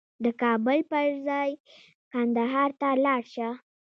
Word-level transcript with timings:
د 0.23 0.25
کابل 0.41 0.79
په 0.91 0.99
ځای 1.27 1.49
کندهار 2.11 2.69
ته 2.79 2.89
لاړ 3.05 3.21
شه 3.33 3.49